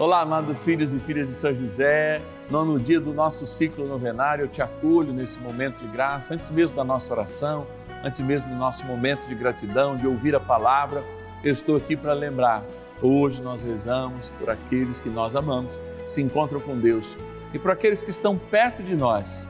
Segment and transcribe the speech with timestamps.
[0.00, 2.22] Olá, amados filhos e filhas de São José.
[2.50, 6.74] Nono dia do nosso ciclo novenário, eu te acolho nesse momento de graça, antes mesmo
[6.74, 7.66] da nossa oração,
[8.02, 11.04] antes mesmo do nosso momento de gratidão, de ouvir a palavra.
[11.44, 12.64] Eu estou aqui para lembrar.
[13.02, 17.14] Hoje nós rezamos por aqueles que nós amamos, se encontram com Deus,
[17.52, 19.46] e por aqueles que estão perto de nós,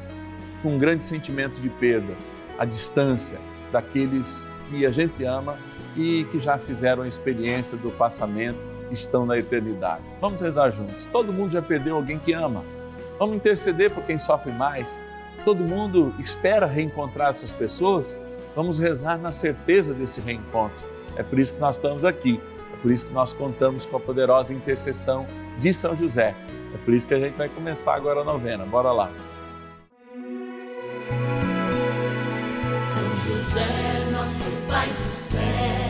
[0.64, 2.16] com um grande sentimento de perda,
[2.58, 3.38] a distância
[3.70, 5.56] daqueles que a gente ama
[5.96, 10.02] e que já fizeram a experiência do passamento estão na eternidade.
[10.20, 11.06] Vamos rezar juntos.
[11.06, 12.64] Todo mundo já perdeu alguém que ama.
[13.18, 14.98] Vamos interceder por quem sofre mais.
[15.44, 18.16] Todo mundo espera reencontrar essas pessoas.
[18.54, 20.82] Vamos rezar na certeza desse reencontro.
[21.16, 22.40] É por isso que nós estamos aqui.
[22.72, 25.26] É por isso que nós contamos com a poderosa intercessão
[25.58, 26.34] de São José.
[26.74, 28.64] É por isso que a gente vai começar agora a novena.
[28.64, 29.10] Bora lá.
[32.86, 35.89] São José, nosso Pai do céu,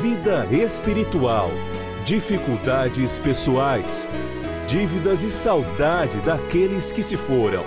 [0.00, 1.50] vida espiritual,
[2.04, 4.08] dificuldades pessoais,
[4.66, 7.62] dívidas e saudade daqueles que se foram.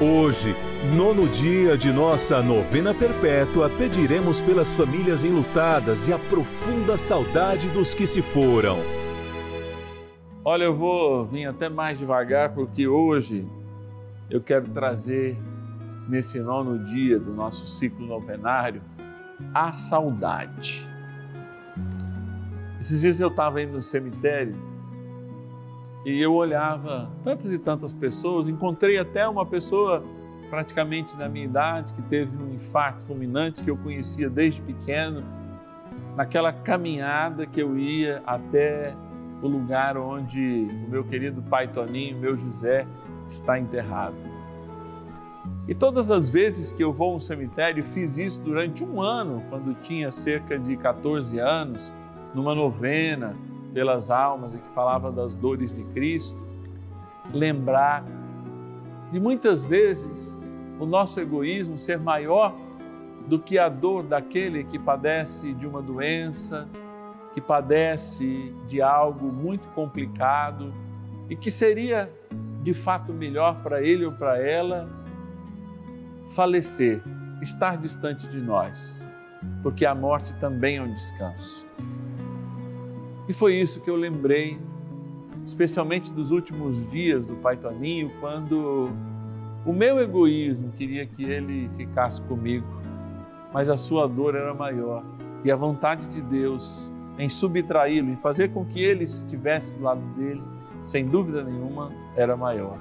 [0.00, 0.56] Hoje,
[0.96, 7.94] nono dia de nossa novena perpétua, pediremos pelas famílias enlutadas e a profunda saudade dos
[7.94, 8.78] que se foram.
[10.44, 13.46] Olha, eu vou vir até mais devagar porque hoje
[14.28, 15.38] eu quero trazer
[16.08, 18.82] nesse nono dia do nosso ciclo novenário
[19.54, 20.90] a saudade.
[22.80, 24.56] Esses dias eu estava indo no cemitério
[26.02, 30.02] e eu olhava tantas e tantas pessoas, encontrei até uma pessoa
[30.48, 35.22] praticamente da minha idade que teve um infarto fulminante que eu conhecia desde pequeno,
[36.16, 38.96] naquela caminhada que eu ia até
[39.42, 42.86] o lugar onde o meu querido pai Toninho, meu José,
[43.28, 44.16] está enterrado.
[45.68, 49.44] E todas as vezes que eu vou a um cemitério, fiz isso durante um ano,
[49.50, 51.92] quando tinha cerca de 14 anos,
[52.34, 53.36] numa novena
[53.72, 56.38] pelas almas e que falava das dores de Cristo,
[57.32, 58.04] lembrar
[59.12, 60.46] de muitas vezes
[60.78, 62.54] o nosso egoísmo ser maior
[63.26, 66.68] do que a dor daquele que padece de uma doença,
[67.32, 70.72] que padece de algo muito complicado
[71.28, 72.10] e que seria
[72.62, 74.88] de fato melhor para ele ou para ela
[76.30, 77.02] falecer,
[77.40, 79.06] estar distante de nós,
[79.62, 81.66] porque a morte também é um descanso.
[83.30, 84.58] E foi isso que eu lembrei,
[85.46, 88.90] especialmente dos últimos dias do Pai Toninho, quando
[89.64, 92.66] o meu egoísmo queria que ele ficasse comigo,
[93.54, 95.04] mas a sua dor era maior
[95.44, 100.02] e a vontade de Deus em subtraí-lo, em fazer com que ele estivesse do lado
[100.16, 100.42] dele,
[100.82, 102.78] sem dúvida nenhuma, era maior.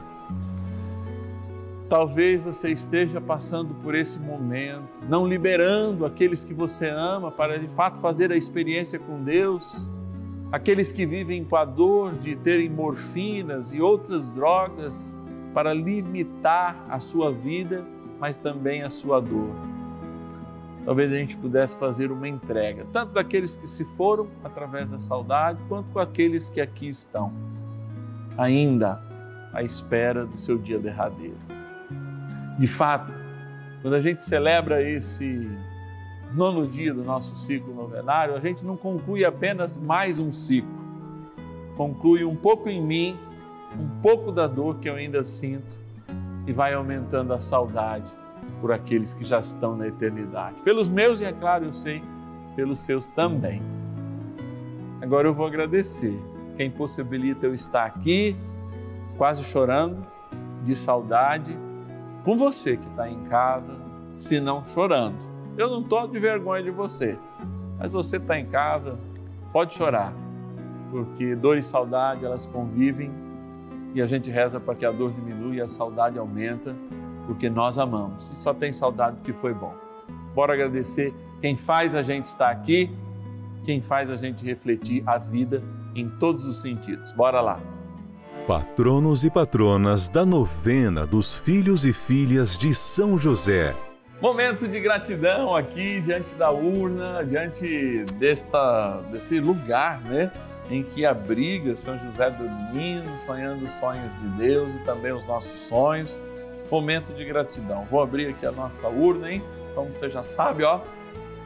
[1.87, 7.67] Talvez você esteja passando por esse momento, não liberando aqueles que você ama para de
[7.67, 9.87] fato fazer a experiência com Deus,
[10.51, 15.15] aqueles que vivem com a dor de terem morfinas e outras drogas
[15.53, 17.85] para limitar a sua vida,
[18.19, 19.53] mas também a sua dor.
[20.85, 25.59] Talvez a gente pudesse fazer uma entrega, tanto daqueles que se foram através da saudade,
[25.67, 27.31] quanto com aqueles que aqui estão,
[28.37, 29.01] ainda
[29.53, 31.37] à espera do seu dia derradeiro.
[32.57, 33.13] De fato,
[33.81, 35.47] quando a gente celebra esse
[36.33, 40.69] nono dia do nosso ciclo novenário, a gente não conclui apenas mais um ciclo,
[41.75, 43.17] conclui um pouco em mim,
[43.79, 45.77] um pouco da dor que eu ainda sinto
[46.45, 48.11] e vai aumentando a saudade
[48.61, 50.61] por aqueles que já estão na eternidade.
[50.61, 52.01] Pelos meus, e é claro, eu sei,
[52.55, 53.61] pelos seus também.
[55.01, 56.19] Agora eu vou agradecer
[56.57, 58.35] quem possibilita eu estar aqui,
[59.17, 60.05] quase chorando,
[60.63, 61.57] de saudade,
[62.25, 63.75] com você que está em casa,
[64.15, 65.38] se não chorando.
[65.59, 67.19] Eu não estou de vergonha de você,
[67.77, 68.97] mas você está em casa,
[69.51, 70.13] pode chorar,
[70.89, 73.11] porque dor e saudade elas convivem
[73.93, 76.73] e a gente reza para que a dor diminua e a saudade aumenta,
[77.27, 79.75] porque nós amamos e só tem saudade que foi bom.
[80.33, 82.89] Bora agradecer quem faz a gente estar aqui,
[83.65, 85.61] quem faz a gente refletir a vida
[85.93, 87.11] em todos os sentidos.
[87.11, 87.59] Bora lá.
[88.47, 93.75] Patronos e patronas da novena dos filhos e filhas de São José.
[94.21, 100.29] Momento de gratidão aqui diante da urna, diante desta, desse lugar, né?
[100.69, 105.57] Em que abriga São José dormindo, sonhando os sonhos de Deus e também os nossos
[105.61, 106.17] sonhos.
[106.69, 107.85] Momento de gratidão.
[107.85, 109.41] Vou abrir aqui a nossa urna, hein?
[109.73, 110.81] Como você já sabe, ó,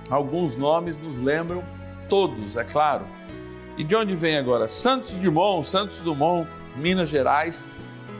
[0.09, 1.63] alguns nomes nos lembram,
[2.09, 3.05] todos, é claro.
[3.77, 4.67] E de onde vem agora?
[4.67, 7.71] Santos Dumont, Santos Dumont, Minas Gerais.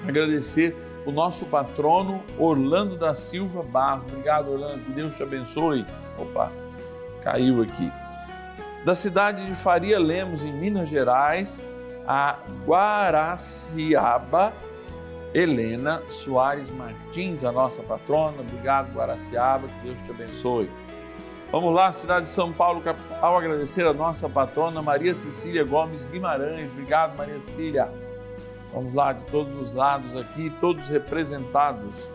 [0.08, 4.12] Agradecer o nosso patrono Orlando da Silva Barros.
[4.12, 5.86] Obrigado, Orlando, que Deus te abençoe.
[6.18, 6.52] Opa,
[7.22, 7.92] caiu aqui.
[8.86, 11.64] Da cidade de Faria Lemos, em Minas Gerais,
[12.06, 14.52] a Guaraciaba
[15.34, 18.42] Helena Soares Martins, a nossa patrona.
[18.42, 20.70] Obrigado, Guaraciaba, que Deus te abençoe.
[21.52, 26.70] Vamos lá, cidade de São Paulo, capital, agradecer a nossa patrona Maria Cecília Gomes Guimarães.
[26.72, 27.90] Obrigado, Maria Cecília.
[28.74, 32.10] Vamos lá, de todos os lados aqui, todos representados.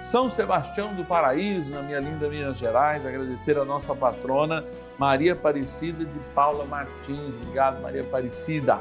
[0.00, 4.64] São Sebastião do Paraíso, na minha linda Minas Gerais, agradecer a nossa patrona
[4.96, 7.34] Maria Aparecida de Paula Martins.
[7.40, 8.78] Obrigado, Maria Aparecida.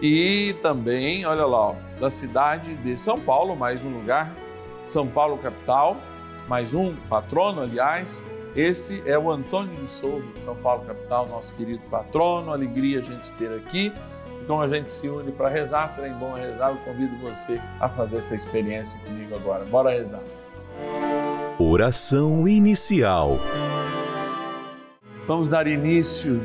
[0.00, 4.32] E também, olha lá, ó, da cidade de São Paulo, mais um lugar,
[4.84, 5.96] São Paulo capital,
[6.48, 8.24] mais um patrono, aliás.
[8.56, 12.52] Esse é o Antônio de Souza, de São Paulo capital, nosso querido patrono.
[12.52, 13.92] Alegria a gente ter aqui.
[14.42, 17.60] E como a gente se une para rezar, trem bom é rezar, eu convido você
[17.78, 19.64] a fazer essa experiência comigo agora.
[19.64, 20.22] Bora rezar.
[21.60, 23.38] Oração inicial.
[25.28, 26.42] Vamos dar início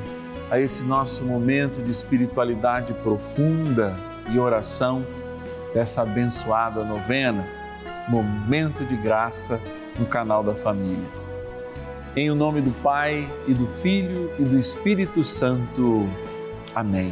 [0.51, 3.95] a esse nosso momento de espiritualidade profunda
[4.29, 5.03] e oração
[5.73, 7.43] dessa abençoada novena,
[8.07, 9.59] Momento de Graça
[9.97, 11.09] no canal da Família.
[12.15, 16.07] Em o nome do Pai e do Filho e do Espírito Santo.
[16.75, 17.11] Amém.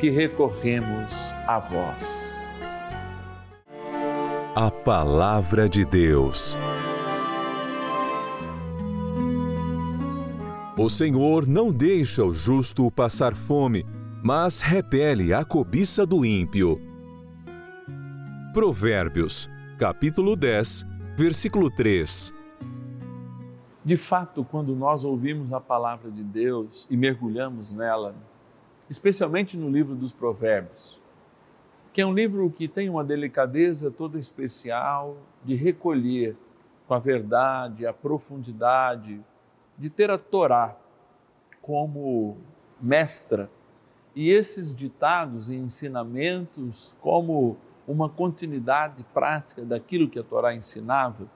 [0.00, 2.36] que recorremos a vós.
[4.54, 6.56] A Palavra de Deus.
[10.78, 13.86] O Senhor não deixa o justo passar fome,
[14.22, 16.78] mas repele a cobiça do ímpio.
[18.52, 19.48] Provérbios,
[19.78, 20.84] capítulo 10,
[21.16, 22.34] versículo 3.
[23.82, 28.14] De fato, quando nós ouvimos a palavra de Deus e mergulhamos nela,
[28.88, 31.00] especialmente no livro dos Provérbios,
[31.92, 36.36] que é um livro que tem uma delicadeza toda especial de recolher
[36.86, 39.20] com a verdade, a profundidade,
[39.76, 40.76] de ter a Torá
[41.60, 42.36] como
[42.80, 43.50] mestra
[44.14, 51.28] e esses ditados e ensinamentos como uma continuidade prática daquilo que a Torá ensinava,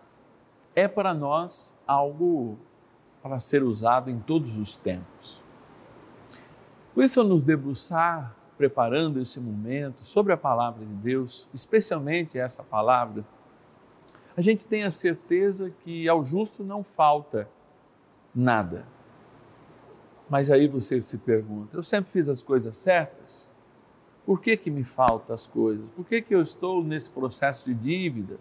[0.74, 2.58] é para nós algo
[3.22, 5.42] para ser usado em todos os tempos.
[6.94, 12.62] Por isso, ao nos debruçar, preparando esse momento sobre a palavra de Deus, especialmente essa
[12.62, 13.24] palavra,
[14.36, 17.48] a gente tem a certeza que ao justo não falta
[18.34, 18.86] nada.
[20.28, 23.52] Mas aí você se pergunta: eu sempre fiz as coisas certas?
[24.26, 25.88] Por que, que me faltam as coisas?
[25.90, 28.38] Por que, que eu estou nesse processo de dívida?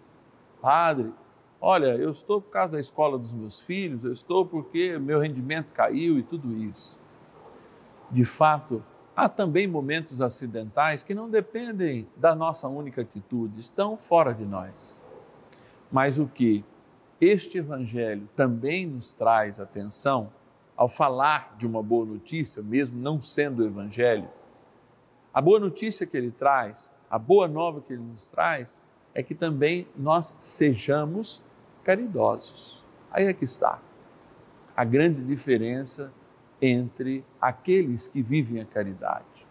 [0.60, 1.12] Padre,
[1.60, 5.72] olha, eu estou por causa da escola dos meus filhos, eu estou porque meu rendimento
[5.72, 6.99] caiu e tudo isso.
[8.10, 8.82] De fato,
[9.14, 14.98] há também momentos acidentais que não dependem da nossa única atitude, estão fora de nós.
[15.92, 16.64] Mas o que
[17.20, 20.32] este Evangelho também nos traz atenção
[20.76, 24.28] ao falar de uma boa notícia, mesmo não sendo o Evangelho,
[25.32, 29.34] a boa notícia que ele traz, a boa nova que ele nos traz, é que
[29.34, 31.42] também nós sejamos
[31.84, 32.84] caridosos.
[33.12, 33.80] Aí é que está
[34.76, 36.12] a grande diferença
[36.60, 39.48] entre aqueles que vivem a caridade.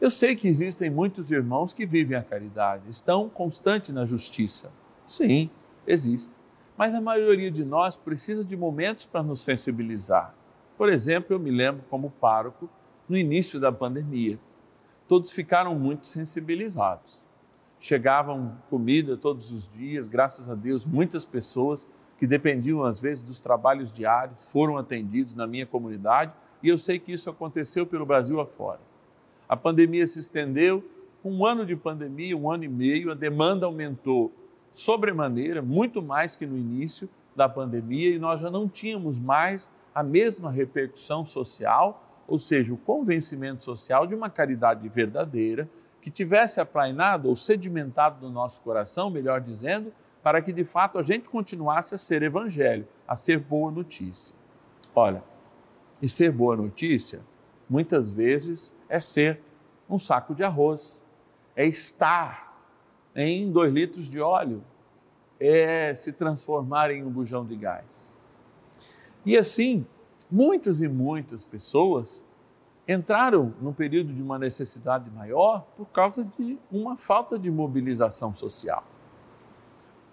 [0.00, 4.72] Eu sei que existem muitos irmãos que vivem a caridade, estão constantes na justiça.
[5.06, 5.50] Sim,
[5.86, 6.36] existe.
[6.76, 10.34] Mas a maioria de nós precisa de momentos para nos sensibilizar.
[10.76, 12.68] Por exemplo, eu me lembro como pároco
[13.08, 14.38] no início da pandemia
[15.12, 17.22] todos ficaram muito sensibilizados.
[17.78, 21.86] Chegavam comida todos os dias, graças a Deus, muitas pessoas
[22.22, 26.30] que dependiam às vezes dos trabalhos diários foram atendidos na minha comunidade
[26.62, 28.78] e eu sei que isso aconteceu pelo Brasil afora.
[29.48, 30.84] A pandemia se estendeu,
[31.24, 34.30] um ano de pandemia, um ano e meio, a demanda aumentou
[34.70, 40.04] sobremaneira, muito mais que no início da pandemia, e nós já não tínhamos mais a
[40.04, 45.68] mesma repercussão social ou seja, o convencimento social de uma caridade verdadeira
[46.00, 51.02] que tivesse aplainado ou sedimentado no nosso coração, melhor dizendo, para que de fato a
[51.02, 54.36] gente continuasse a ser evangelho, a ser boa notícia.
[54.94, 55.22] Olha,
[56.00, 57.20] e ser boa notícia,
[57.68, 59.40] muitas vezes, é ser
[59.88, 61.04] um saco de arroz,
[61.56, 62.52] é estar
[63.14, 64.62] em dois litros de óleo,
[65.38, 68.16] é se transformar em um bujão de gás.
[69.24, 69.86] E assim,
[70.30, 72.24] muitas e muitas pessoas
[72.86, 78.84] entraram num período de uma necessidade maior por causa de uma falta de mobilização social.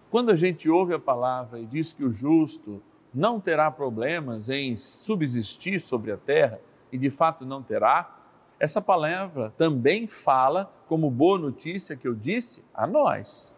[0.10, 2.82] Quando a gente ouve a palavra e diz que o justo
[3.14, 6.60] não terá problemas em subsistir sobre a terra,
[6.92, 8.18] e de fato não terá,
[8.60, 13.56] essa palavra também fala, como boa notícia que eu disse, a nós,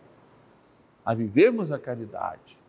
[1.05, 2.59] a vivermos a caridade.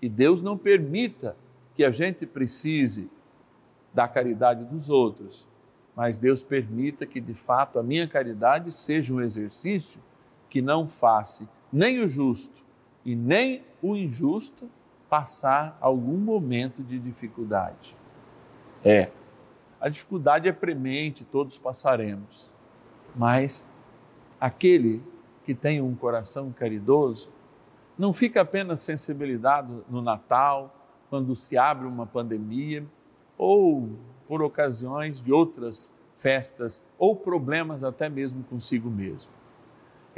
[0.00, 1.34] E Deus não permita
[1.74, 3.10] que a gente precise
[3.92, 5.48] da caridade dos outros,
[5.96, 10.00] mas Deus permita que de fato a minha caridade seja um exercício
[10.50, 12.67] que não faça nem o justo
[13.04, 14.68] e nem o injusto
[15.08, 17.96] passar algum momento de dificuldade.
[18.84, 19.10] É,
[19.80, 22.50] a dificuldade é premente, todos passaremos,
[23.14, 23.66] mas
[24.40, 25.02] aquele
[25.44, 27.30] que tem um coração caridoso
[27.96, 30.74] não fica apenas sensibilizado no Natal,
[31.08, 32.84] quando se abre uma pandemia
[33.36, 33.88] ou
[34.26, 39.32] por ocasiões de outras festas ou problemas até mesmo consigo mesmo.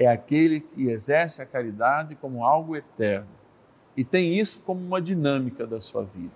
[0.01, 3.29] É aquele que exerce a caridade como algo eterno
[3.95, 6.33] e tem isso como uma dinâmica da sua vida.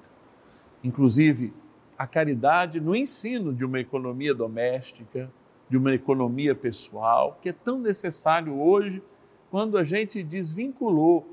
[0.82, 1.50] Inclusive,
[1.96, 5.32] a caridade no ensino de uma economia doméstica,
[5.66, 9.02] de uma economia pessoal, que é tão necessário hoje
[9.50, 11.26] quando a gente desvinculou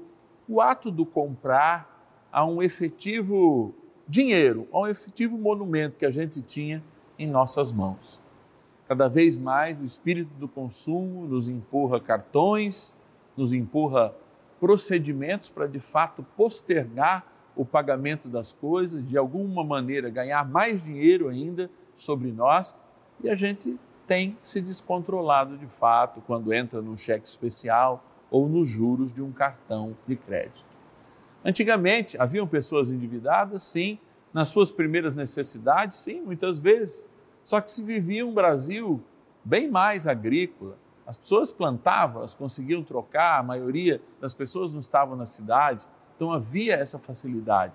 [0.47, 3.75] o ato do comprar a um efetivo
[4.07, 6.81] dinheiro, a um efetivo monumento que a gente tinha
[7.19, 8.21] em nossas mãos.
[8.91, 12.93] Cada vez mais o espírito do consumo nos empurra cartões,
[13.37, 14.13] nos empurra
[14.59, 21.29] procedimentos para de fato postergar o pagamento das coisas, de alguma maneira ganhar mais dinheiro
[21.29, 22.75] ainda sobre nós,
[23.23, 28.67] e a gente tem se descontrolado de fato quando entra no cheque especial ou nos
[28.67, 30.65] juros de um cartão de crédito.
[31.45, 33.97] Antigamente, haviam pessoas endividadas, sim,
[34.33, 37.09] nas suas primeiras necessidades, sim, muitas vezes.
[37.43, 39.01] Só que se vivia um Brasil
[39.43, 40.77] bem mais agrícola.
[41.05, 46.31] As pessoas plantavam, elas conseguiam trocar, a maioria das pessoas não estavam na cidade, então
[46.31, 47.73] havia essa facilidade.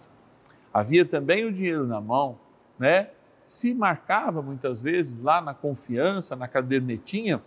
[0.73, 2.39] Havia também o dinheiro na mão,
[2.79, 3.11] né?
[3.45, 7.43] Se marcava muitas vezes lá na confiança, na cadernetinha,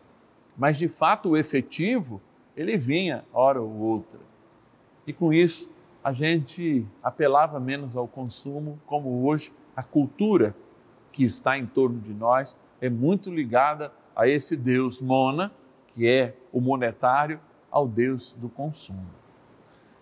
[0.57, 2.21] mas de fato o efetivo,
[2.55, 4.19] ele vinha hora ou outra.
[5.07, 5.69] E com isso,
[6.03, 10.55] a gente apelava menos ao consumo, como hoje a cultura
[11.11, 15.51] que está em torno de nós é muito ligada a esse Deus Mona,
[15.87, 17.39] que é o monetário,
[17.71, 19.05] ao Deus do consumo.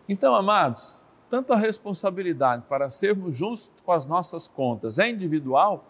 [0.08, 0.96] Então, amados,
[1.30, 5.86] tanto a responsabilidade para sermos justos com as nossas contas é individual,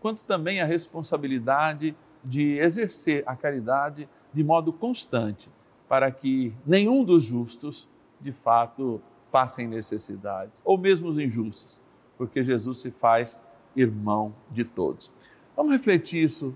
[0.00, 5.50] quanto também a responsabilidade de exercer a caridade de modo constante,
[5.88, 7.88] para que nenhum dos justos,
[8.20, 9.00] de fato,
[9.30, 11.80] passem necessidades, ou mesmo os injustos,
[12.18, 13.40] porque Jesus se faz
[13.76, 15.12] irmão de todos.
[15.56, 16.54] Vamos refletir isso,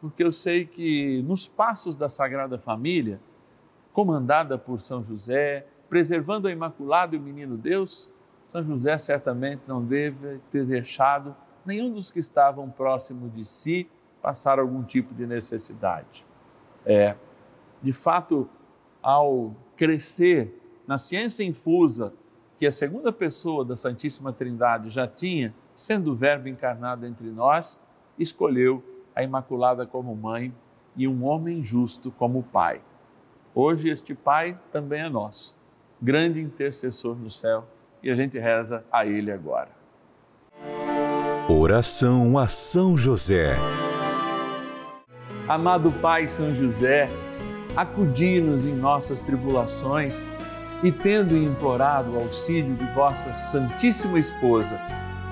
[0.00, 3.20] porque eu sei que nos passos da Sagrada Família,
[3.92, 8.10] comandada por São José, preservando a Imaculado e o Menino Deus,
[8.48, 13.88] São José certamente não deve ter deixado nenhum dos que estavam próximo de si
[14.22, 16.26] passar algum tipo de necessidade.
[16.84, 17.16] É,
[17.82, 18.48] de fato,
[19.02, 22.12] ao crescer na ciência infusa
[22.58, 27.78] que a segunda pessoa da Santíssima Trindade já tinha, sendo o Verbo encarnado entre nós,
[28.18, 28.82] escolheu
[29.14, 30.52] a Imaculada como mãe
[30.96, 32.80] e um homem justo como pai.
[33.54, 35.54] Hoje este pai também é nosso,
[36.00, 37.66] grande intercessor no céu,
[38.02, 39.70] e a gente reza a ele agora.
[41.48, 43.56] Oração a São José.
[45.48, 47.08] Amado Pai São José,
[47.76, 50.20] acudi-nos em nossas tribulações
[50.82, 54.78] e, tendo implorado o auxílio de vossa Santíssima Esposa,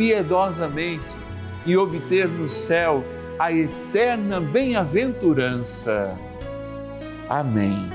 [0.00, 1.14] piedosamente
[1.66, 3.04] e obter no céu
[3.38, 6.18] a eterna bem-aventurança.
[7.28, 7.86] Amém.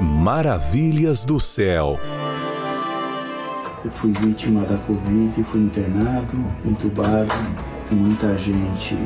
[0.00, 2.00] Maravilhas do céu.
[3.84, 6.32] Eu fui vítima da Covid, fui internado,
[6.64, 7.34] entubado,
[7.92, 8.96] e muita gente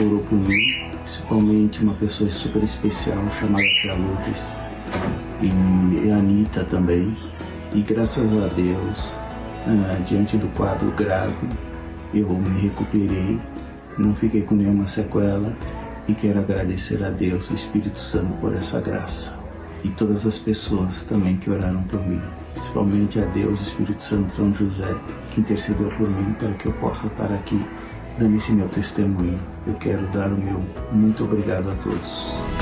[0.00, 4.52] orou por mim, principalmente uma pessoa super especial chamada Tia Lourdes
[5.40, 7.16] e a Anitta também.
[7.72, 9.21] E graças a Deus,
[9.66, 11.48] uh, diante do quadro grave,
[12.14, 13.40] eu me recuperei,
[13.98, 15.56] não fiquei com nenhuma sequela
[16.08, 19.34] e quero agradecer a Deus, o Espírito Santo, por essa graça.
[19.84, 22.20] E todas as pessoas também que oraram por mim,
[22.52, 24.94] principalmente a Deus, o Espírito Santo, São José,
[25.30, 27.60] que intercedeu por mim para que eu possa estar aqui
[28.18, 29.40] dando esse meu testemunho.
[29.66, 30.60] Eu quero dar o meu
[30.92, 32.61] muito obrigado a todos.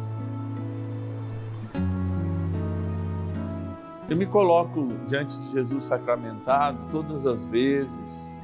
[4.11, 8.37] Eu me coloco diante de Jesus sacramentado todas as vezes,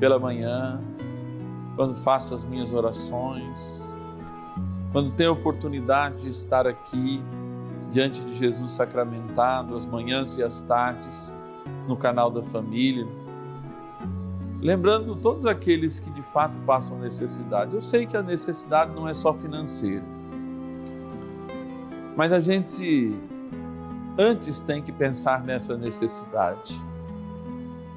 [0.00, 0.82] pela manhã,
[1.76, 3.88] quando faço as minhas orações,
[4.90, 7.22] quando tenho a oportunidade de estar aqui
[7.88, 11.32] diante de Jesus sacramentado, as manhãs e as tardes,
[11.86, 13.06] no canal da família
[14.60, 17.76] lembrando todos aqueles que de fato passam necessidade.
[17.76, 20.04] Eu sei que a necessidade não é só financeira,
[22.16, 23.16] mas a gente
[24.18, 26.74] antes tem que pensar nessa necessidade.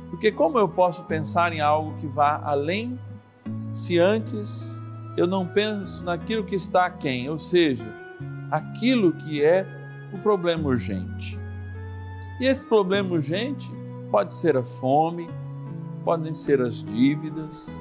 [0.10, 3.00] Porque como eu posso pensar em algo que vá além
[3.72, 4.80] se antes
[5.16, 7.88] eu não penso naquilo que está a quem, ou seja,
[8.50, 9.66] aquilo que é
[10.14, 11.40] o problema urgente.
[12.40, 13.70] E esse problema urgente
[14.10, 15.30] pode ser a fome,
[16.04, 17.80] podem ser as dívidas,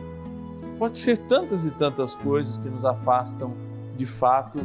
[0.78, 3.54] pode ser tantas e tantas coisas que nos afastam
[3.96, 4.58] de fato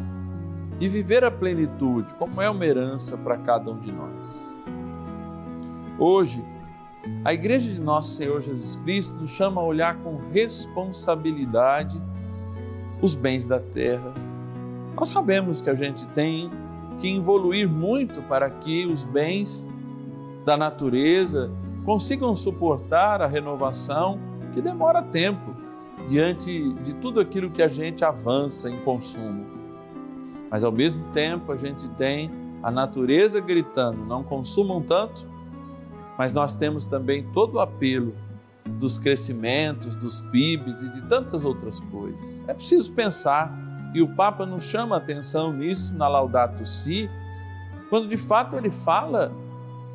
[0.78, 4.60] de viver a plenitude, como é uma herança para cada um de nós.
[5.98, 6.44] Hoje,
[7.24, 12.02] a Igreja de Nosso Senhor Jesus Cristo nos chama a olhar com responsabilidade
[13.02, 14.14] os bens da terra.
[14.96, 16.50] Nós sabemos que a gente tem
[17.00, 19.68] que evoluir muito para que os bens
[20.46, 21.52] da natureza
[21.84, 24.20] consigam suportar a renovação
[24.54, 25.56] que demora tempo
[26.08, 29.63] diante de tudo aquilo que a gente avança em consumo.
[30.54, 32.30] Mas ao mesmo tempo a gente tem
[32.62, 35.28] a natureza gritando: não consumam tanto,
[36.16, 38.14] mas nós temos também todo o apelo
[38.64, 42.46] dos crescimentos, dos PIBs e de tantas outras coisas.
[42.48, 43.52] É preciso pensar,
[43.96, 47.10] e o Papa nos chama a atenção nisso na Laudato Si,
[47.90, 49.32] quando de fato ele fala,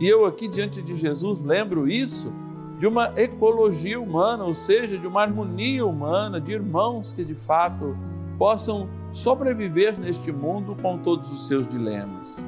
[0.01, 2.33] e eu aqui diante de Jesus lembro isso,
[2.81, 7.97] de uma ecologia humana, ou seja, de uma harmonia humana, de irmãos que de fato
[8.37, 12.45] possam sobreviver neste mundo com todos os seus dilemas.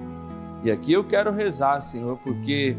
[0.63, 2.77] E aqui eu quero rezar, Senhor, porque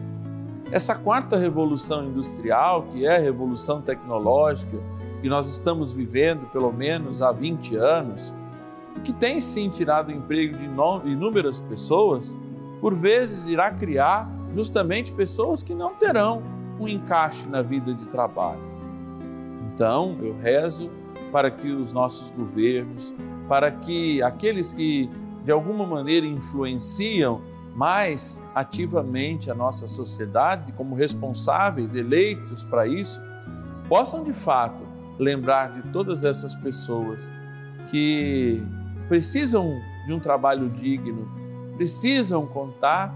[0.72, 4.78] essa quarta revolução industrial, que é a revolução tecnológica,
[5.22, 8.34] que nós estamos vivendo pelo menos há 20 anos,
[9.04, 10.66] que tem sim tirado o emprego de
[11.12, 12.38] inúmeras pessoas,
[12.80, 16.42] por vezes irá criar justamente pessoas que não terão
[16.80, 18.62] um encaixe na vida de trabalho.
[19.74, 20.90] Então, eu rezo
[21.32, 23.14] para que os nossos governos,
[23.48, 25.10] para que aqueles que
[25.44, 27.42] de alguma maneira influenciam
[27.76, 33.22] mais ativamente a nossa sociedade, como responsáveis eleitos para isso,
[33.88, 34.84] possam de fato
[35.18, 37.32] lembrar de todas essas pessoas
[37.90, 38.62] que
[39.08, 41.30] precisam de um trabalho digno,
[41.76, 43.16] precisam contar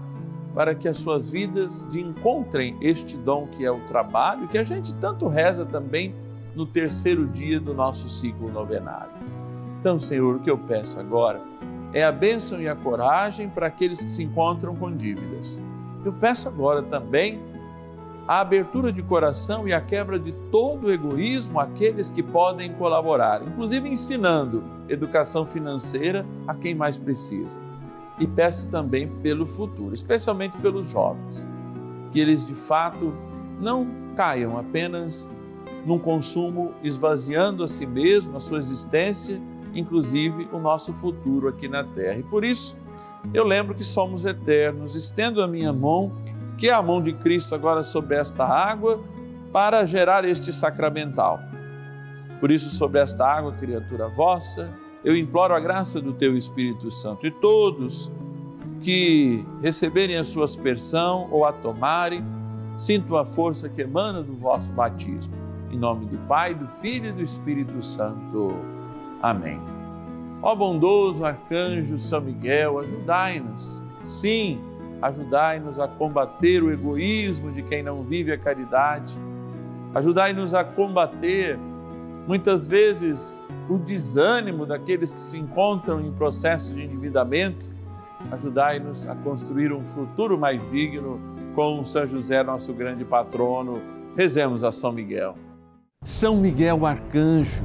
[0.54, 4.94] para que as suas vidas encontrem este dom que é o trabalho, que a gente
[4.94, 6.14] tanto reza também
[6.54, 9.12] no terceiro dia do nosso ciclo novenário.
[9.80, 11.40] Então, Senhor, o que eu peço agora
[11.92, 15.62] é a bênção e a coragem para aqueles que se encontram com dívidas.
[16.04, 17.40] Eu peço agora também
[18.28, 23.42] a abertura de coração e a quebra de todo o egoísmo àqueles que podem colaborar,
[23.42, 27.58] inclusive ensinando educação financeira a quem mais precisa.
[28.18, 31.46] E peço também pelo futuro, especialmente pelos jovens,
[32.10, 33.14] que eles de fato
[33.60, 33.86] não
[34.16, 35.28] caiam apenas
[35.84, 39.40] num consumo esvaziando a si mesmo, a sua existência
[39.78, 42.18] inclusive o nosso futuro aqui na terra.
[42.18, 42.76] E por isso,
[43.32, 44.94] eu lembro que somos eternos.
[44.94, 46.12] Estendo a minha mão,
[46.58, 49.02] que é a mão de Cristo agora sobre esta água,
[49.52, 51.40] para gerar este sacramental.
[52.40, 54.70] Por isso, sobre esta água, criatura vossa,
[55.04, 57.26] eu imploro a graça do teu Espírito Santo.
[57.26, 58.10] E todos
[58.82, 62.24] que receberem a sua aspersão ou a tomarem,
[62.76, 65.34] sintam a força que emana do vosso batismo.
[65.70, 68.54] Em nome do Pai, do Filho e do Espírito Santo.
[69.22, 69.60] Amém.
[70.42, 73.82] Ó bondoso arcanjo São Miguel, ajudai-nos.
[74.04, 74.60] Sim,
[75.02, 79.18] ajudai-nos a combater o egoísmo de quem não vive a caridade.
[79.94, 81.58] Ajudai-nos a combater
[82.26, 87.64] muitas vezes o desânimo daqueles que se encontram em processo de endividamento.
[88.30, 91.20] Ajudai-nos a construir um futuro mais digno
[91.54, 93.80] com São José, nosso grande patrono.
[94.16, 95.34] Rezemos a São Miguel.
[96.02, 97.64] São Miguel arcanjo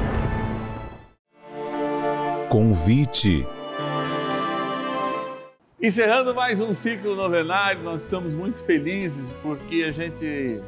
[2.51, 3.47] Convite.
[5.81, 10.61] Encerrando mais um ciclo novenário, nós estamos muito felizes porque a gente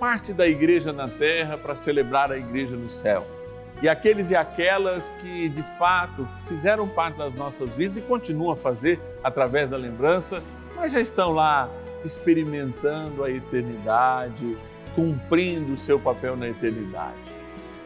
[0.00, 3.26] parte da igreja na terra para celebrar a igreja no céu.
[3.82, 8.56] E aqueles e aquelas que de fato fizeram parte das nossas vidas e continuam a
[8.56, 10.42] fazer através da lembrança,
[10.74, 11.68] mas já estão lá
[12.06, 14.56] experimentando a eternidade,
[14.94, 17.37] cumprindo o seu papel na eternidade.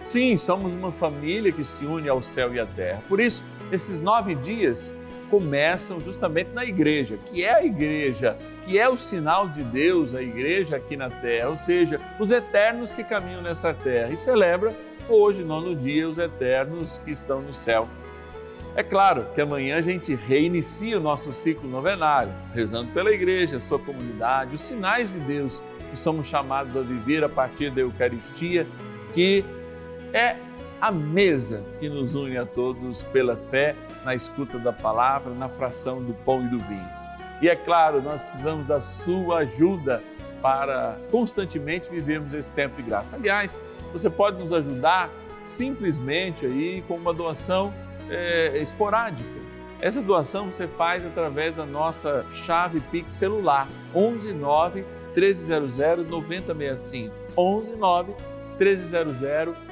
[0.03, 3.01] Sim, somos uma família que se une ao céu e à terra.
[3.09, 4.93] Por isso, esses nove dias,
[5.31, 8.37] começam justamente na igreja, que é a igreja,
[8.67, 12.93] que é o sinal de Deus, a igreja aqui na terra, ou seja, os eternos
[12.93, 14.11] que caminham nessa terra.
[14.11, 14.75] E celebra
[15.09, 17.88] hoje, nono dia, os eternos que estão no céu.
[18.75, 23.79] É claro que amanhã a gente reinicia o nosso ciclo novenário, rezando pela igreja, sua
[23.79, 28.67] comunidade, os sinais de Deus que somos chamados a viver a partir da Eucaristia,
[29.12, 29.45] que
[30.12, 30.37] é
[30.81, 36.03] a mesa que nos une a todos pela fé, na escuta da palavra, na fração
[36.03, 36.88] do pão e do vinho.
[37.40, 40.03] E é claro, nós precisamos da sua ajuda
[40.40, 43.14] para constantemente vivermos esse tempo de graça.
[43.14, 43.61] Aliás,
[43.92, 45.09] você pode nos ajudar
[45.44, 47.72] simplesmente aí com uma doação
[48.11, 49.29] é, esporádica.
[49.81, 58.14] Essa doação você faz através da nossa chave Pix celular 119 1300 9065 119
[58.59, 59.72] 1300 9065.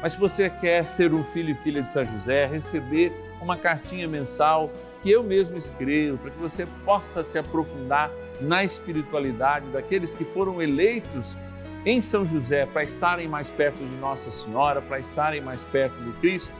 [0.00, 4.06] Mas se você quer ser um filho e filha de São José, receber uma cartinha
[4.06, 4.70] mensal
[5.02, 10.62] que eu mesmo escrevo, para que você possa se aprofundar na espiritualidade daqueles que foram
[10.62, 11.36] eleitos
[11.84, 16.12] em São José para estarem mais perto de Nossa Senhora, para estarem mais perto do
[16.20, 16.54] Cristo,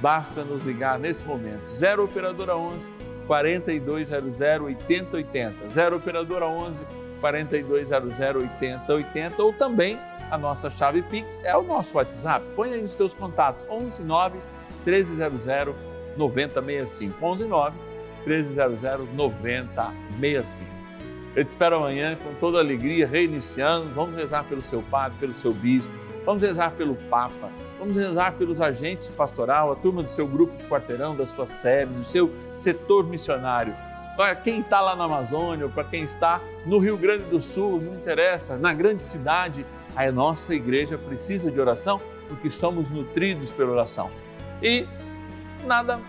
[0.00, 1.66] basta nos ligar nesse momento.
[1.66, 2.92] 0 Operadora 11
[3.26, 5.68] 4200 8080.
[5.68, 6.84] 0 Operadora 11
[7.20, 9.98] 4200 8080 ou também
[10.30, 12.44] a nossa chave Pix é o nosso WhatsApp.
[12.54, 14.38] Põe aí os teus contatos 11 9
[14.84, 15.46] 1300
[16.16, 17.24] 9065.
[17.24, 17.76] 11 9
[18.26, 18.82] 1300
[19.14, 20.74] 9065.
[21.36, 23.90] Eu te espero amanhã com toda alegria, reiniciando.
[23.92, 25.92] Vamos rezar pelo seu padre, pelo seu bispo,
[26.24, 30.64] vamos rezar pelo Papa, vamos rezar pelos agentes pastoral, a turma do seu grupo de
[30.64, 33.74] quarteirão, da sua sede, do seu setor missionário.
[34.16, 37.96] Para quem está lá na Amazônia, para quem está no Rio Grande do Sul, não
[37.96, 44.10] interessa, na grande cidade, a nossa igreja precisa de oração porque somos nutridos pela oração.
[44.62, 44.86] E
[45.64, 46.00] nada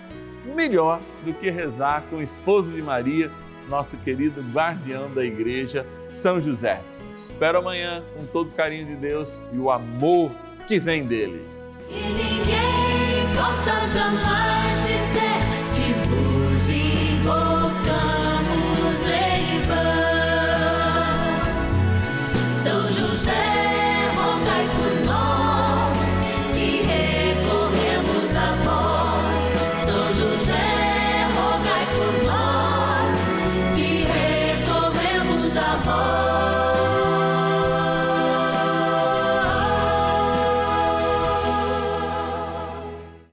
[0.54, 3.32] melhor do que rezar com o esposo de Maria,
[3.68, 6.82] nosso querido guardião da igreja, São José.
[7.16, 10.32] Espero amanhã com todo o carinho de Deus e o amor
[10.68, 11.46] que vem dele.
[11.90, 15.25] Ninguém possa jamais dizer